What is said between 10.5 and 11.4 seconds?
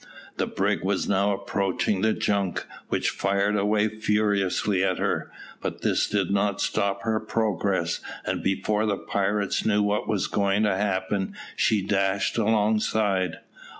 to happen,